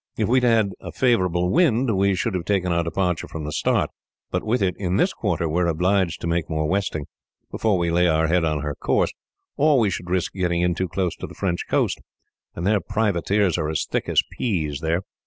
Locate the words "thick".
13.85-14.09